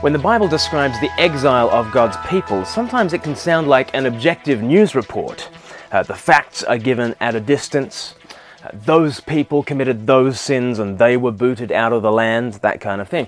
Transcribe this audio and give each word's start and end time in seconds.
When 0.00 0.12
the 0.12 0.18
Bible 0.20 0.46
describes 0.46 1.00
the 1.00 1.10
exile 1.20 1.68
of 1.70 1.90
God's 1.90 2.16
people, 2.28 2.64
sometimes 2.64 3.12
it 3.12 3.24
can 3.24 3.34
sound 3.34 3.66
like 3.66 3.92
an 3.96 4.06
objective 4.06 4.62
news 4.62 4.94
report. 4.94 5.50
Uh, 5.90 6.04
the 6.04 6.14
facts 6.14 6.62
are 6.62 6.78
given 6.78 7.16
at 7.20 7.34
a 7.34 7.40
distance. 7.40 8.14
Uh, 8.62 8.68
those 8.72 9.18
people 9.18 9.64
committed 9.64 10.06
those 10.06 10.38
sins 10.38 10.78
and 10.78 11.00
they 11.00 11.16
were 11.16 11.32
booted 11.32 11.72
out 11.72 11.92
of 11.92 12.02
the 12.02 12.12
land, 12.12 12.54
that 12.54 12.80
kind 12.80 13.00
of 13.00 13.08
thing. 13.08 13.26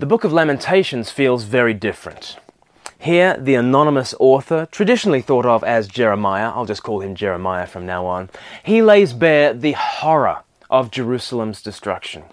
The 0.00 0.06
book 0.06 0.24
of 0.24 0.32
Lamentations 0.32 1.12
feels 1.12 1.44
very 1.44 1.74
different. 1.74 2.38
Here, 2.98 3.36
the 3.38 3.54
anonymous 3.54 4.12
author, 4.18 4.66
traditionally 4.72 5.22
thought 5.22 5.46
of 5.46 5.62
as 5.62 5.86
Jeremiah, 5.86 6.50
I'll 6.50 6.66
just 6.66 6.82
call 6.82 7.02
him 7.02 7.14
Jeremiah 7.14 7.68
from 7.68 7.86
now 7.86 8.04
on, 8.06 8.30
he 8.64 8.82
lays 8.82 9.12
bare 9.12 9.54
the 9.54 9.72
horror 9.72 10.42
of 10.68 10.90
Jerusalem's 10.90 11.62
destruction. 11.62 12.24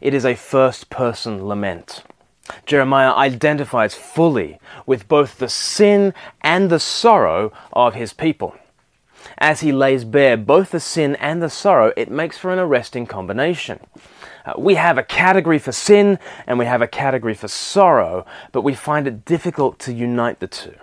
It 0.00 0.14
is 0.14 0.24
a 0.24 0.36
first 0.36 0.88
person 0.88 1.48
lament. 1.48 2.04
Jeremiah 2.66 3.12
identifies 3.14 3.94
fully 3.94 4.58
with 4.86 5.08
both 5.08 5.38
the 5.38 5.48
sin 5.48 6.12
and 6.42 6.70
the 6.70 6.80
sorrow 6.80 7.52
of 7.72 7.94
his 7.94 8.12
people. 8.12 8.54
As 9.38 9.60
he 9.60 9.72
lays 9.72 10.04
bare 10.04 10.36
both 10.36 10.70
the 10.70 10.80
sin 10.80 11.16
and 11.16 11.42
the 11.42 11.48
sorrow, 11.48 11.92
it 11.96 12.10
makes 12.10 12.36
for 12.36 12.52
an 12.52 12.58
arresting 12.58 13.06
combination. 13.06 13.80
Uh, 14.44 14.52
we 14.58 14.74
have 14.74 14.98
a 14.98 15.02
category 15.02 15.58
for 15.58 15.72
sin 15.72 16.18
and 16.46 16.58
we 16.58 16.66
have 16.66 16.82
a 16.82 16.86
category 16.86 17.34
for 17.34 17.48
sorrow, 17.48 18.26
but 18.52 18.62
we 18.62 18.74
find 18.74 19.06
it 19.06 19.24
difficult 19.24 19.78
to 19.78 19.92
unite 19.92 20.40
the 20.40 20.46
two. 20.46 20.74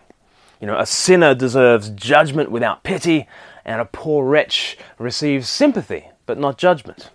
You 0.59 0.67
know, 0.67 0.79
a 0.79 0.85
sinner 0.85 1.33
deserves 1.33 1.89
judgment 1.89 2.51
without 2.51 2.83
pity, 2.83 3.27
and 3.65 3.81
a 3.81 3.85
poor 3.85 4.25
wretch 4.25 4.77
receives 4.99 5.49
sympathy 5.49 6.07
but 6.25 6.37
not 6.37 6.57
judgment. 6.57 7.09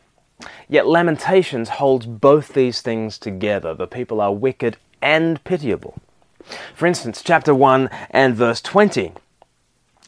Yet 0.69 0.87
Lamentations 0.87 1.69
holds 1.69 2.06
both 2.06 2.55
these 2.55 2.83
things 2.83 3.19
together. 3.19 3.75
The 3.75 3.87
people 3.87 4.20
are 4.20 4.34
wicked 4.34 4.77
and 5.01 5.42
pitiable. 5.45 6.01
For 6.75 6.87
instance, 6.87 7.23
chapter 7.23 7.55
1 7.55 7.89
and 8.11 8.34
verse 8.34 8.61
20. 8.61 9.12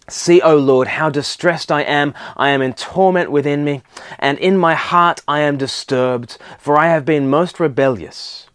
See, 0.08 0.40
O 0.40 0.56
Lord, 0.56 0.88
how 0.88 1.10
distressed 1.10 1.70
I 1.70 1.82
am. 1.82 2.14
I 2.36 2.48
am 2.50 2.62
in 2.62 2.72
torment 2.72 3.30
within 3.30 3.62
me, 3.64 3.82
and 4.18 4.38
in 4.38 4.56
my 4.56 4.74
heart 4.74 5.20
I 5.28 5.40
am 5.40 5.58
disturbed, 5.58 6.38
for 6.58 6.78
I 6.78 6.86
have 6.86 7.04
been 7.04 7.28
most 7.28 7.60
rebellious. 7.60 8.46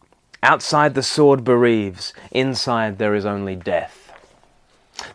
Outside 0.41 0.95
the 0.95 1.03
sword 1.03 1.43
bereaves, 1.43 2.13
inside 2.31 2.97
there 2.97 3.13
is 3.13 3.25
only 3.25 3.55
death. 3.55 4.11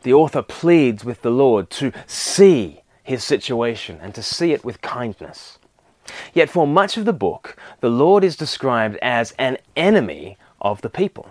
The 0.02 0.12
author 0.12 0.42
pleads 0.42 1.04
with 1.04 1.22
the 1.22 1.30
Lord 1.30 1.70
to 1.70 1.92
see 2.06 2.82
his 3.02 3.24
situation 3.24 3.98
and 4.00 4.14
to 4.14 4.22
see 4.22 4.52
it 4.52 4.64
with 4.64 4.80
kindness. 4.80 5.58
Yet 6.34 6.50
for 6.50 6.66
much 6.66 6.96
of 6.96 7.04
the 7.04 7.12
book, 7.12 7.56
the 7.80 7.90
Lord 7.90 8.24
is 8.24 8.36
described 8.36 8.96
as 9.02 9.32
an 9.38 9.58
enemy 9.76 10.36
of 10.60 10.82
the 10.82 10.90
people. 10.90 11.28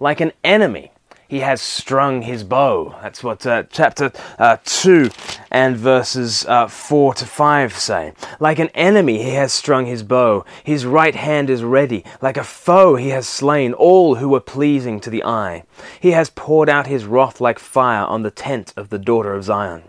Like 0.00 0.20
an 0.20 0.32
enemy, 0.42 0.92
he 1.28 1.40
has 1.40 1.60
strung 1.60 2.22
his 2.22 2.44
bow. 2.44 2.96
That's 3.02 3.24
what 3.24 3.46
uh, 3.46 3.64
chapter 3.70 4.12
uh, 4.38 4.58
2 4.64 5.10
and 5.50 5.76
verses 5.76 6.44
uh, 6.46 6.68
4 6.68 7.14
to 7.14 7.26
5 7.26 7.76
say. 7.76 8.12
Like 8.38 8.58
an 8.58 8.68
enemy, 8.74 9.22
he 9.22 9.30
has 9.30 9.52
strung 9.52 9.86
his 9.86 10.02
bow. 10.02 10.44
His 10.62 10.84
right 10.84 11.14
hand 11.14 11.48
is 11.48 11.64
ready. 11.64 12.04
Like 12.20 12.36
a 12.36 12.44
foe, 12.44 12.96
he 12.96 13.08
has 13.08 13.26
slain 13.26 13.72
all 13.72 14.16
who 14.16 14.28
were 14.28 14.40
pleasing 14.40 15.00
to 15.00 15.10
the 15.10 15.24
eye. 15.24 15.64
He 15.98 16.10
has 16.10 16.30
poured 16.30 16.68
out 16.68 16.86
his 16.86 17.04
wrath 17.04 17.40
like 17.40 17.58
fire 17.58 18.04
on 18.04 18.22
the 18.22 18.30
tent 18.30 18.72
of 18.76 18.90
the 18.90 18.98
daughter 18.98 19.34
of 19.34 19.44
Zion. 19.44 19.84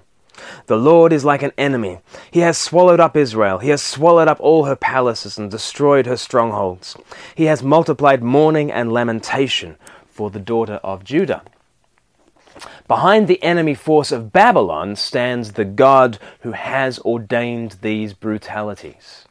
The 0.67 0.77
Lord 0.77 1.13
is 1.13 1.25
like 1.25 1.43
an 1.43 1.51
enemy. 1.57 1.99
He 2.31 2.39
has 2.39 2.57
swallowed 2.57 2.99
up 2.99 3.15
Israel. 3.15 3.59
He 3.59 3.69
has 3.69 3.81
swallowed 3.81 4.27
up 4.27 4.39
all 4.39 4.65
her 4.65 4.75
palaces 4.75 5.37
and 5.37 5.49
destroyed 5.49 6.05
her 6.05 6.17
strongholds. 6.17 6.97
He 7.35 7.45
has 7.45 7.63
multiplied 7.63 8.23
mourning 8.23 8.71
and 8.71 8.91
lamentation 8.91 9.77
for 10.07 10.29
the 10.29 10.39
daughter 10.39 10.79
of 10.83 11.03
Judah. 11.03 11.43
Behind 12.87 13.27
the 13.27 13.41
enemy 13.43 13.73
force 13.73 14.11
of 14.11 14.31
Babylon 14.31 14.95
stands 14.95 15.53
the 15.53 15.65
God 15.65 16.19
who 16.41 16.53
has 16.53 16.99
ordained 16.99 17.77
these 17.81 18.13
brutalities 18.13 19.24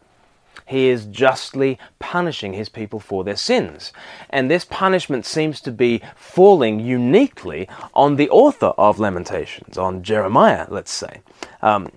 he 0.66 0.88
is 0.88 1.04
justly 1.06 1.78
punishing 1.98 2.54
his 2.54 2.68
people 2.68 3.00
for 3.00 3.24
their 3.24 3.36
sins. 3.36 3.92
And 4.30 4.50
this 4.50 4.64
punishment 4.64 5.26
seems 5.26 5.60
to 5.62 5.70
be 5.70 6.02
falling 6.16 6.80
uniquely 6.80 7.68
on 7.92 8.16
the 8.16 8.30
author 8.30 8.72
of 8.78 8.98
Lamentations, 8.98 9.76
on 9.76 10.02
Jeremiah, 10.02 10.66
let's 10.70 10.92
say. 10.92 11.20
Um, 11.60 11.90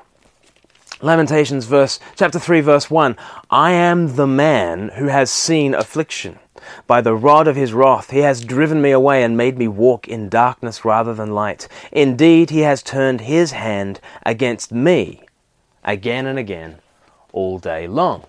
Lamentations 1.00 1.66
verse 1.66 2.00
chapter 2.16 2.40
3 2.40 2.60
verse 2.62 2.90
1 2.90 3.16
I 3.52 3.72
am 3.72 4.16
the 4.16 4.26
man 4.26 4.90
who 4.96 5.10
has 5.10 5.30
seen 5.30 5.76
affliction 5.76 6.40
by 6.88 7.02
the 7.02 7.14
rod 7.14 7.48
of 7.48 7.56
his 7.56 7.72
wrath 7.72 8.10
he 8.10 8.20
has 8.20 8.44
driven 8.44 8.82
me 8.82 8.90
away 8.90 9.22
and 9.22 9.38
made 9.38 9.60
me 9.60 9.68
walk 9.68 10.08
in 10.08 10.28
darkness 10.28 10.84
rather 10.84 11.14
than 11.14 11.36
light 11.36 11.68
indeed 11.92 12.50
he 12.50 12.62
has 12.62 12.82
turned 12.82 13.22
his 13.22 13.52
hand 13.52 14.00
against 14.26 14.72
me 14.72 15.22
again 15.84 16.26
and 16.26 16.40
again 16.40 16.80
all 17.32 17.60
day 17.60 17.86
long 17.86 18.24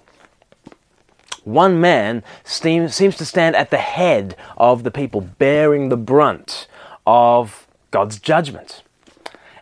one 1.45 1.81
man 1.81 2.23
seems 2.45 2.97
to 2.97 3.25
stand 3.25 3.57
at 3.57 3.71
the 3.71 3.79
head 3.79 4.37
of 4.57 4.83
the 4.83 4.91
people, 4.91 5.21
bearing 5.21 5.89
the 5.89 5.97
brunt 5.97 6.67
of 7.07 7.67
God's 7.91 8.19
judgment. 8.19 8.83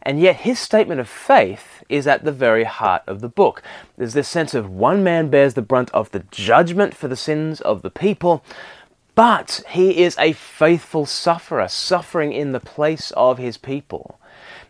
And 0.03 0.21
yet 0.21 0.37
his 0.37 0.59
statement 0.59 1.01
of 1.01 1.09
faith 1.09 1.83
is 1.89 2.07
at 2.07 2.25
the 2.25 2.33
very 2.33 2.65
heart 2.65 3.03
of 3.07 3.21
the 3.21 3.29
book. 3.29 3.63
There's 3.97 4.15
this 4.15 4.29
sense 4.29 4.55
of 4.55 4.71
one 4.71 5.03
man 5.03 5.31
bears 5.31 5.55
the 5.55 5.63
brunt 5.63 5.91
of 5.91 6.11
the 6.13 6.25
judgment 6.31 6.95
for 6.95 7.09
the 7.09 7.17
sins 7.17 7.61
of 7.61 7.83
the 7.83 7.91
people, 7.91 8.45
but 9.15 9.63
he 9.71 10.03
is 10.03 10.17
a 10.19 10.33
faithful 10.33 11.07
sufferer, 11.07 11.69
suffering 11.69 12.33
in 12.33 12.53
the 12.53 12.61
place 12.61 13.11
of 13.13 13.39
his 13.39 13.57
people. 13.57 14.21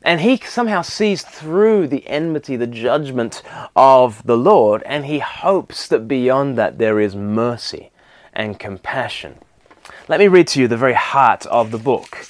And 0.07 0.21
he 0.21 0.37
somehow 0.37 0.83
sees 0.83 1.23
through 1.23 1.89
the 1.89 2.07
enmity, 2.07 2.55
the 2.55 2.69
judgment 2.69 3.43
of 3.75 4.25
the 4.25 4.37
Lord, 4.37 4.85
and 4.85 5.05
he 5.05 5.19
hopes 5.19 5.89
that 5.89 6.07
beyond 6.07 6.57
that 6.57 6.79
there 6.79 7.01
is 7.01 7.17
mercy 7.17 7.91
and 8.33 8.57
compassion. 8.57 9.39
Let 10.07 10.21
me 10.21 10.29
read 10.29 10.47
to 10.49 10.61
you 10.61 10.69
the 10.69 10.77
very 10.77 10.95
heart 10.95 11.45
of 11.47 11.73
the 11.73 11.79
book. 11.79 12.25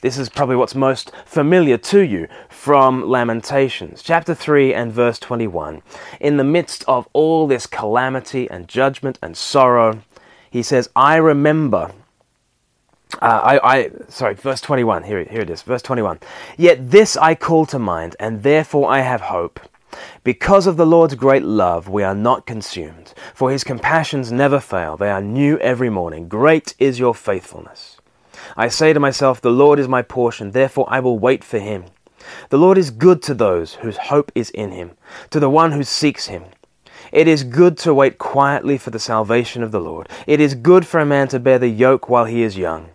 This 0.00 0.16
is 0.16 0.30
probably 0.30 0.56
what's 0.56 0.74
most 0.74 1.12
familiar 1.26 1.76
to 1.76 2.00
you 2.00 2.28
from 2.48 3.06
Lamentations, 3.06 4.02
chapter 4.02 4.34
3 4.34 4.72
and 4.72 4.90
verse 4.90 5.18
21. 5.18 5.82
In 6.20 6.38
the 6.38 6.44
midst 6.44 6.82
of 6.88 7.10
all 7.12 7.46
this 7.46 7.66
calamity 7.66 8.48
and 8.48 8.68
judgment 8.68 9.18
and 9.20 9.36
sorrow, 9.36 10.00
he 10.50 10.62
says, 10.62 10.88
I 10.96 11.16
remember 11.16 11.92
uh, 13.20 13.58
I, 13.62 13.76
I, 13.76 13.90
sorry, 14.08 14.34
verse 14.34 14.60
21. 14.60 15.02
Here, 15.02 15.24
here 15.24 15.40
it 15.40 15.50
is. 15.50 15.62
Verse 15.62 15.82
21. 15.82 16.20
Yet 16.56 16.90
this 16.90 17.16
I 17.16 17.34
call 17.34 17.66
to 17.66 17.78
mind, 17.78 18.16
and 18.20 18.42
therefore 18.42 18.90
I 18.90 19.00
have 19.00 19.22
hope. 19.22 19.60
Because 20.22 20.66
of 20.66 20.76
the 20.76 20.86
Lord's 20.86 21.14
great 21.14 21.42
love, 21.42 21.88
we 21.88 22.02
are 22.02 22.14
not 22.14 22.46
consumed, 22.46 23.14
for 23.34 23.50
his 23.50 23.64
compassions 23.64 24.30
never 24.30 24.60
fail. 24.60 24.96
They 24.96 25.10
are 25.10 25.22
new 25.22 25.58
every 25.58 25.90
morning. 25.90 26.28
Great 26.28 26.74
is 26.78 26.98
your 26.98 27.14
faithfulness. 27.14 27.96
I 28.56 28.68
say 28.68 28.92
to 28.92 29.00
myself, 29.00 29.40
The 29.40 29.50
Lord 29.50 29.78
is 29.78 29.88
my 29.88 30.02
portion, 30.02 30.50
therefore 30.52 30.86
I 30.88 31.00
will 31.00 31.18
wait 31.18 31.42
for 31.42 31.58
him. 31.58 31.86
The 32.50 32.58
Lord 32.58 32.78
is 32.78 32.90
good 32.90 33.22
to 33.22 33.34
those 33.34 33.74
whose 33.74 33.96
hope 33.96 34.30
is 34.34 34.50
in 34.50 34.72
him, 34.72 34.92
to 35.30 35.40
the 35.40 35.50
one 35.50 35.72
who 35.72 35.82
seeks 35.82 36.26
him. 36.26 36.44
It 37.10 37.26
is 37.26 37.42
good 37.42 37.78
to 37.78 37.94
wait 37.94 38.18
quietly 38.18 38.76
for 38.76 38.90
the 38.90 38.98
salvation 38.98 39.62
of 39.62 39.72
the 39.72 39.80
Lord. 39.80 40.08
It 40.26 40.40
is 40.40 40.54
good 40.54 40.86
for 40.86 41.00
a 41.00 41.06
man 41.06 41.28
to 41.28 41.40
bear 41.40 41.58
the 41.58 41.68
yoke 41.68 42.08
while 42.08 42.26
he 42.26 42.42
is 42.42 42.58
young. 42.58 42.90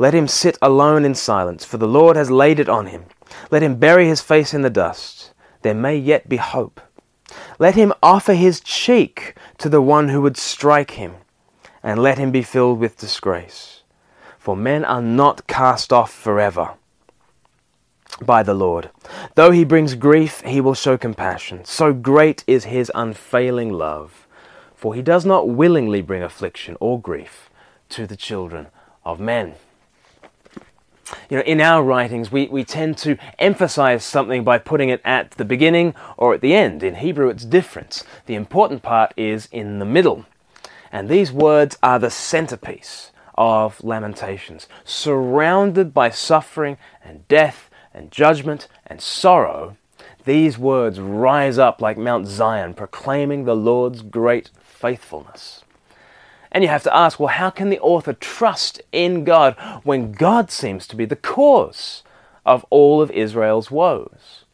Let 0.00 0.14
him 0.14 0.28
sit 0.28 0.56
alone 0.62 1.04
in 1.04 1.14
silence, 1.14 1.66
for 1.66 1.76
the 1.76 1.86
Lord 1.86 2.16
has 2.16 2.30
laid 2.30 2.58
it 2.58 2.70
on 2.70 2.86
him. 2.86 3.04
Let 3.50 3.62
him 3.62 3.76
bury 3.76 4.08
his 4.08 4.22
face 4.22 4.54
in 4.54 4.62
the 4.62 4.70
dust. 4.70 5.34
There 5.60 5.74
may 5.74 5.94
yet 5.94 6.26
be 6.26 6.38
hope. 6.38 6.80
Let 7.58 7.74
him 7.74 7.92
offer 8.02 8.32
his 8.32 8.60
cheek 8.60 9.34
to 9.58 9.68
the 9.68 9.82
one 9.82 10.08
who 10.08 10.22
would 10.22 10.38
strike 10.38 10.92
him, 10.92 11.16
and 11.82 12.02
let 12.02 12.16
him 12.16 12.30
be 12.30 12.42
filled 12.42 12.78
with 12.78 12.96
disgrace. 12.96 13.82
For 14.38 14.56
men 14.56 14.86
are 14.86 15.02
not 15.02 15.46
cast 15.46 15.92
off 15.92 16.10
forever 16.10 16.70
by 18.22 18.42
the 18.42 18.54
Lord. 18.54 18.88
Though 19.34 19.50
he 19.50 19.64
brings 19.64 19.94
grief, 19.96 20.40
he 20.46 20.62
will 20.62 20.72
show 20.72 20.96
compassion. 20.96 21.66
So 21.66 21.92
great 21.92 22.42
is 22.46 22.64
his 22.64 22.90
unfailing 22.94 23.70
love. 23.70 24.26
For 24.74 24.94
he 24.94 25.02
does 25.02 25.26
not 25.26 25.50
willingly 25.50 26.00
bring 26.00 26.22
affliction 26.22 26.78
or 26.80 26.98
grief 26.98 27.50
to 27.90 28.06
the 28.06 28.16
children 28.16 28.68
of 29.04 29.20
men. 29.20 29.56
You 31.28 31.36
know, 31.38 31.42
in 31.42 31.60
our 31.60 31.82
writings, 31.82 32.30
we, 32.30 32.46
we 32.48 32.64
tend 32.64 32.98
to 32.98 33.16
emphasize 33.38 34.04
something 34.04 34.44
by 34.44 34.58
putting 34.58 34.88
it 34.88 35.00
at 35.04 35.32
the 35.32 35.44
beginning 35.44 35.94
or 36.16 36.34
at 36.34 36.40
the 36.40 36.54
end. 36.54 36.82
In 36.82 36.96
Hebrew, 36.96 37.28
it's 37.28 37.44
different. 37.44 38.02
The 38.26 38.34
important 38.34 38.82
part 38.82 39.12
is 39.16 39.48
in 39.52 39.78
the 39.78 39.84
middle. 39.84 40.26
And 40.92 41.08
these 41.08 41.32
words 41.32 41.78
are 41.82 41.98
the 41.98 42.10
centerpiece 42.10 43.12
of 43.36 43.82
Lamentations. 43.82 44.68
Surrounded 44.84 45.94
by 45.94 46.10
suffering 46.10 46.78
and 47.02 47.26
death 47.28 47.70
and 47.94 48.10
judgment 48.10 48.68
and 48.86 49.00
sorrow, 49.00 49.76
these 50.24 50.58
words 50.58 51.00
rise 51.00 51.58
up 51.58 51.80
like 51.80 51.96
Mount 51.96 52.26
Zion, 52.26 52.74
proclaiming 52.74 53.44
the 53.44 53.56
Lord's 53.56 54.02
great 54.02 54.50
faithfulness. 54.62 55.64
And 56.52 56.64
you 56.64 56.68
have 56.68 56.82
to 56.84 56.96
ask, 56.96 57.20
well, 57.20 57.28
how 57.28 57.50
can 57.50 57.70
the 57.70 57.80
author 57.80 58.12
trust 58.12 58.82
in 58.92 59.24
God 59.24 59.56
when 59.84 60.12
God 60.12 60.50
seems 60.50 60.86
to 60.88 60.96
be 60.96 61.04
the 61.04 61.16
cause 61.16 62.02
of 62.44 62.66
all 62.70 63.00
of 63.00 63.10
Israel's 63.12 63.70
woes? 63.70 64.44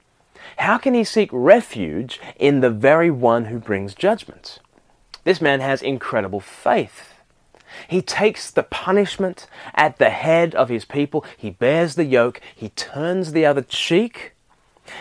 How 0.59 0.79
can 0.79 0.95
he 0.95 1.05
seek 1.05 1.31
refuge 1.33 2.21
in 2.39 2.61
the 2.61 2.71
very 2.71 3.11
one 3.11 3.47
who 3.47 3.59
brings 3.59 3.95
judgment? 3.95 4.59
This 5.25 5.41
man 5.41 5.61
has 5.61 5.83
incredible 5.83 6.41
faith. 6.41 7.15
He 7.89 8.01
takes 8.01 8.51
the 8.51 8.63
punishment 8.63 9.49
at 9.75 9.99
the 9.99 10.11
head 10.11 10.55
of 10.55 10.69
his 10.69 10.85
people, 10.85 11.25
he 11.37 11.51
bears 11.51 11.95
the 11.95 12.05
yoke, 12.05 12.41
he 12.55 12.71
turns 12.71 13.33
the 13.33 13.45
other 13.45 13.61
cheek, 13.61 14.33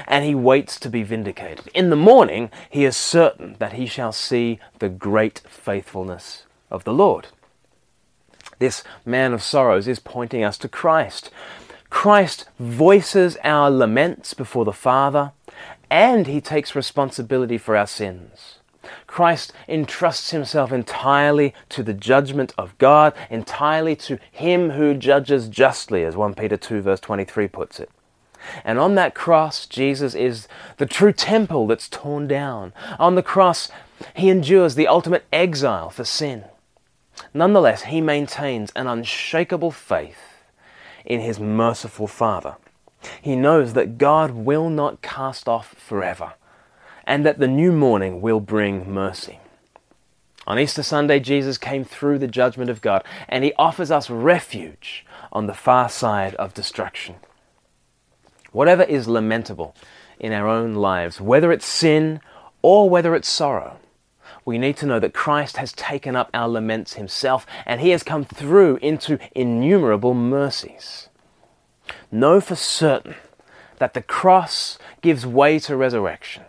and 0.08 0.26
he 0.26 0.34
waits 0.34 0.80
to 0.80 0.90
be 0.90 1.04
vindicated. 1.04 1.70
In 1.74 1.90
the 1.90 1.96
morning, 1.96 2.50
he 2.70 2.84
is 2.84 2.98
certain 2.98 3.56
that 3.60 3.74
he 3.74 3.86
shall 3.86 4.12
see 4.12 4.60
the 4.80 4.90
great 4.90 5.42
faithfulness 5.48 6.46
of 6.76 6.84
the 6.84 6.94
Lord. 6.94 7.28
This 8.60 8.84
man 9.06 9.34
of 9.34 9.42
sorrows 9.42 9.88
is 9.88 10.00
pointing 10.00 10.44
us 10.44 10.58
to 10.60 10.68
Christ. 10.68 11.32
Christ 11.90 12.46
voices 12.60 13.38
our 13.44 13.72
laments 13.72 14.34
before 14.34 14.66
the 14.66 14.74
Father, 14.74 15.32
and 15.90 16.28
he 16.28 16.42
takes 16.42 16.76
responsibility 16.76 17.58
for 17.58 17.76
our 17.76 17.88
sins. 17.88 18.60
Christ 19.08 19.54
entrusts 19.68 20.32
himself 20.32 20.72
entirely 20.72 21.54
to 21.70 21.84
the 21.84 21.94
judgment 21.94 22.54
of 22.58 22.78
God, 22.78 23.14
entirely 23.30 23.96
to 23.98 24.20
him 24.32 24.72
who 24.72 24.94
judges 24.94 25.48
justly, 25.48 26.04
as 26.04 26.16
1 26.16 26.36
Peter 26.36 26.58
2, 26.58 26.82
verse 26.82 27.00
23 27.00 27.48
puts 27.48 27.80
it. 27.80 27.90
And 28.64 28.78
on 28.78 28.96
that 28.96 29.16
cross, 29.16 29.66
Jesus 29.66 30.14
is 30.14 30.48
the 30.78 30.86
true 30.86 31.14
temple 31.14 31.66
that's 31.66 31.90
torn 31.90 32.28
down. 32.28 32.74
On 33.00 33.16
the 33.16 33.24
cross, 33.24 33.72
he 34.14 34.30
endures 34.30 34.76
the 34.76 34.88
ultimate 34.88 35.26
exile 35.34 35.90
for 35.90 36.04
sin. 36.04 36.44
Nonetheless, 37.34 37.84
he 37.84 38.02
maintains 38.02 38.72
an 38.76 38.88
unshakable 38.88 39.72
faith 39.72 40.44
in 41.06 41.20
his 41.20 41.40
merciful 41.40 42.08
Father. 42.08 42.58
He 43.22 43.36
knows 43.36 43.74
that 43.74 43.98
God 43.98 44.32
will 44.32 44.70
not 44.70 45.02
cast 45.02 45.48
off 45.48 45.76
forever 45.78 46.34
and 47.06 47.26
that 47.26 47.40
the 47.40 47.48
new 47.48 47.72
morning 47.72 48.22
will 48.22 48.40
bring 48.40 48.92
mercy. 48.92 49.40
On 50.48 50.60
Easter 50.60 50.84
Sunday, 50.84 51.20
Jesus 51.20 51.58
came 51.58 51.84
through 51.84 52.20
the 52.20 52.28
judgment 52.28 52.70
of 52.70 52.82
God 52.82 53.04
and 53.28 53.44
he 53.44 53.54
offers 53.58 53.92
us 53.92 54.10
refuge 54.10 55.06
on 55.32 55.48
the 55.48 55.54
far 55.54 55.90
side 55.90 56.36
of 56.36 56.54
destruction. 56.54 57.16
Whatever 58.52 58.84
is 58.84 59.08
lamentable 59.08 59.76
in 60.20 60.32
our 60.32 60.48
own 60.48 60.76
lives, 60.76 61.20
whether 61.20 61.52
it's 61.52 61.66
sin 61.66 62.22
or 62.62 62.90
whether 62.90 63.16
it's 63.16 63.28
sorrow, 63.28 63.78
we 64.46 64.58
need 64.58 64.78
to 64.78 64.86
know 64.86 65.00
that 65.00 65.14
Christ 65.14 65.58
has 65.58 65.74
taken 65.74 66.16
up 66.16 66.30
our 66.34 66.48
laments 66.48 66.94
himself 66.94 67.46
and 67.66 67.82
he 67.82 67.90
has 67.90 68.04
come 68.04 68.24
through 68.24 68.78
into 68.78 69.20
innumerable 69.34 70.14
mercies. 70.14 71.10
Know 72.12 72.40
for 72.40 72.56
certain 72.56 73.16
that 73.80 73.94
the 73.94 74.02
cross 74.02 74.78
gives 75.02 75.26
way 75.26 75.60
to 75.60 75.76
resurrection 75.76 76.44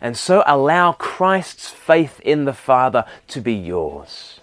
and 0.00 0.16
so 0.16 0.42
allow 0.46 0.92
Christ's 0.92 1.68
faith 1.68 2.20
in 2.20 2.44
the 2.44 2.52
Father 2.52 3.04
to 3.28 3.40
be 3.40 3.54
yours. 3.54 4.40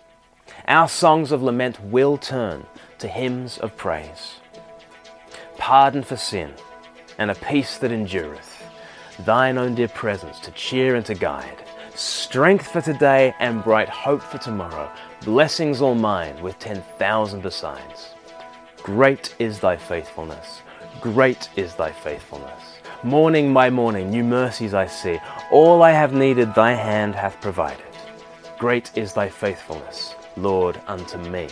Our 0.67 0.87
songs 0.87 1.31
of 1.31 1.43
lament 1.43 1.79
will 1.83 2.17
turn 2.17 2.65
to 2.99 3.07
hymns 3.07 3.57
of 3.57 3.75
praise. 3.77 4.35
Pardon 5.57 6.03
for 6.03 6.17
sin 6.17 6.53
and 7.17 7.31
a 7.31 7.35
peace 7.35 7.77
that 7.77 7.91
endureth, 7.91 8.63
thine 9.19 9.57
own 9.57 9.75
dear 9.75 9.87
presence 9.87 10.39
to 10.39 10.51
cheer 10.51 10.95
and 10.95 11.05
to 11.05 11.13
guide, 11.13 11.63
strength 11.95 12.67
for 12.67 12.81
today 12.81 13.33
and 13.39 13.63
bright 13.63 13.89
hope 13.89 14.21
for 14.21 14.37
tomorrow, 14.37 14.91
blessings 15.23 15.81
all 15.81 15.95
mine 15.95 16.41
with 16.41 16.59
ten 16.59 16.81
thousand 16.97 17.41
besides. 17.41 18.13
Great 18.83 19.33
is 19.39 19.59
thy 19.59 19.77
faithfulness, 19.77 20.61
great 21.01 21.49
is 21.55 21.75
thy 21.75 21.91
faithfulness. 21.91 22.79
Morning 23.03 23.53
by 23.53 23.69
morning, 23.69 24.09
new 24.09 24.23
mercies 24.23 24.73
I 24.73 24.87
see. 24.87 25.19
All 25.51 25.83
I 25.83 25.91
have 25.91 26.13
needed, 26.13 26.53
thy 26.55 26.73
hand 26.73 27.15
hath 27.15 27.39
provided. 27.41 27.85
Great 28.57 28.91
is 28.97 29.13
thy 29.13 29.29
faithfulness, 29.29 30.15
Lord, 30.37 30.79
unto 30.87 31.17
me. 31.17 31.49